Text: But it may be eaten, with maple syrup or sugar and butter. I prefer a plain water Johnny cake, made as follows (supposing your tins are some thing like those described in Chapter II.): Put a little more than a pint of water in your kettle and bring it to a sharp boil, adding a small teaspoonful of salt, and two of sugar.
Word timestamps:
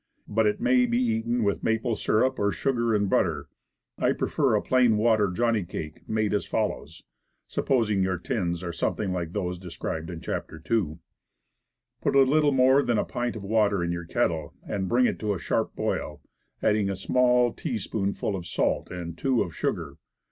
But 0.27 0.47
it 0.47 0.59
may 0.59 0.87
be 0.87 0.97
eaten, 0.97 1.43
with 1.43 1.61
maple 1.61 1.93
syrup 1.95 2.39
or 2.39 2.51
sugar 2.51 2.95
and 2.95 3.07
butter. 3.07 3.49
I 3.99 4.13
prefer 4.13 4.55
a 4.55 4.61
plain 4.63 4.97
water 4.97 5.29
Johnny 5.29 5.63
cake, 5.63 6.09
made 6.09 6.33
as 6.33 6.43
follows 6.47 7.03
(supposing 7.45 8.01
your 8.01 8.17
tins 8.17 8.63
are 8.63 8.73
some 8.73 8.95
thing 8.95 9.11
like 9.13 9.33
those 9.33 9.59
described 9.59 10.09
in 10.09 10.19
Chapter 10.19 10.55
II.): 10.55 10.97
Put 12.01 12.15
a 12.15 12.23
little 12.23 12.51
more 12.51 12.81
than 12.81 12.97
a 12.97 13.05
pint 13.05 13.35
of 13.35 13.43
water 13.43 13.83
in 13.83 13.91
your 13.91 14.05
kettle 14.05 14.55
and 14.67 14.89
bring 14.89 15.05
it 15.05 15.19
to 15.19 15.35
a 15.35 15.39
sharp 15.39 15.75
boil, 15.75 16.19
adding 16.63 16.89
a 16.89 16.95
small 16.95 17.53
teaspoonful 17.53 18.35
of 18.35 18.47
salt, 18.47 18.89
and 18.89 19.15
two 19.15 19.43
of 19.43 19.55
sugar. 19.55 19.97